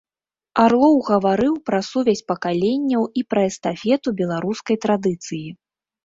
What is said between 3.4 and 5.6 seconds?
эстафету беларускай традыцыі.